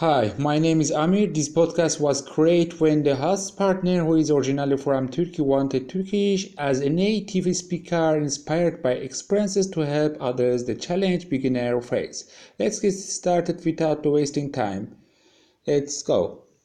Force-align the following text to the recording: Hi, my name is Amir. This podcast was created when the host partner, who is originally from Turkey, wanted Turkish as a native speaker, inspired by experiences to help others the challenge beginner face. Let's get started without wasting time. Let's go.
Hi, 0.00 0.32
my 0.38 0.60
name 0.60 0.80
is 0.80 0.92
Amir. 0.92 1.26
This 1.26 1.48
podcast 1.48 1.98
was 1.98 2.22
created 2.22 2.78
when 2.78 3.02
the 3.02 3.16
host 3.16 3.56
partner, 3.56 4.04
who 4.04 4.14
is 4.14 4.30
originally 4.30 4.76
from 4.76 5.08
Turkey, 5.08 5.42
wanted 5.42 5.88
Turkish 5.88 6.54
as 6.56 6.78
a 6.78 6.88
native 6.88 7.56
speaker, 7.56 8.16
inspired 8.16 8.80
by 8.80 8.92
experiences 8.92 9.68
to 9.70 9.80
help 9.80 10.16
others 10.20 10.66
the 10.66 10.76
challenge 10.76 11.28
beginner 11.28 11.80
face. 11.80 12.30
Let's 12.60 12.78
get 12.78 12.92
started 12.92 13.64
without 13.64 14.06
wasting 14.06 14.52
time. 14.52 14.98
Let's 15.66 16.00
go. 16.02 16.44